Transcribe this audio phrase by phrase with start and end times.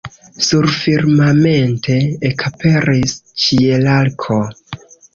[0.45, 1.99] Surfirmamente
[2.31, 4.45] ekaperis ĉielarko.